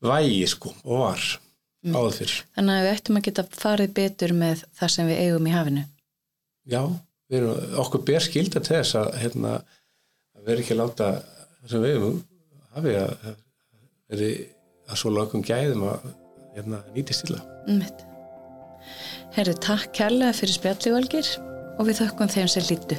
vægi 0.02 0.46
sko 0.50 0.72
og 0.82 1.04
var 1.06 1.26
mm. 1.84 1.96
áður 1.96 2.18
fyrr. 2.20 2.34
Þannig 2.56 2.78
að 2.78 2.86
við 2.86 2.92
ættum 2.96 3.18
að 3.18 3.26
geta 3.28 3.46
farið 3.56 3.94
betur 3.98 4.34
með 4.38 4.64
það 4.78 4.94
sem 4.96 5.10
við 5.10 5.22
eigum 5.26 5.48
í 5.48 5.54
hafinu. 5.54 5.84
Já, 6.72 6.82
erum, 7.32 7.62
okkur 7.82 8.04
ber 8.08 8.26
skilda 8.26 8.62
til 8.62 8.76
þess 8.78 8.98
að, 9.00 9.12
hérna, 9.22 9.54
að 10.38 10.50
vera 10.50 10.64
ekki 10.64 10.76
að 10.76 10.82
láta 10.82 11.12
það 11.22 11.74
sem 11.74 11.86
við 11.86 11.96
eigum 11.96 12.20
hafi 12.72 12.96
að 12.98 13.30
veri 14.12 14.32
að 14.88 15.00
svo 15.00 15.12
lakum 15.14 15.44
gæðum 15.46 15.86
að 15.88 16.10
hérna, 16.56 16.82
nýti 16.94 17.16
stila. 17.16 17.40
Mm. 17.68 17.82
Herri, 19.32 19.56
takk 19.64 19.94
kærlega 19.96 20.36
fyrir 20.36 20.58
spjallivalgir 20.58 21.34
og 21.78 21.88
við 21.88 22.02
þökkum 22.02 22.32
þeim 22.32 22.50
sem 22.52 22.66
lítu. 22.68 22.98